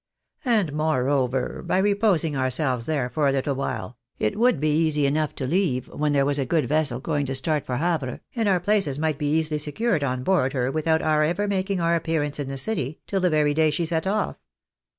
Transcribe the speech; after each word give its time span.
And, 0.45 0.73
moreover, 0.73 1.61
by 1.61 1.77
reposing 1.77 2.35
ourselves 2.35 2.87
there 2.87 3.07
for 3.07 3.27
a 3.27 3.31
little 3.31 3.53
while, 3.53 3.99
it 4.17 4.35
would 4.35 4.59
be 4.59 4.75
easy 4.75 5.05
enough 5.05 5.35
to 5.35 5.45
leave 5.45 5.89
when 5.89 6.11
there 6.11 6.25
was 6.25 6.39
a 6.39 6.43
good 6.47 6.67
vessel 6.67 6.99
going 6.99 7.27
to 7.27 7.35
start 7.35 7.67
for 7.67 7.77
Havre, 7.77 8.21
and 8.35 8.49
our 8.49 8.59
places 8.59 8.97
might 8.97 9.19
be 9.19 9.29
easily 9.31 9.59
secured 9.59 10.03
on 10.03 10.23
board 10.23 10.53
her 10.53 10.71
without 10.71 11.03
our 11.03 11.21
ever 11.23 11.47
making 11.47 11.79
our 11.79 11.95
appearance 11.95 12.39
in 12.39 12.49
the 12.49 12.57
city 12.57 12.99
tiU 13.05 13.19
the 13.19 13.29
very 13.29 13.53
day 13.53 13.69
she 13.69 13.85
set 13.85 14.07
off. 14.07 14.37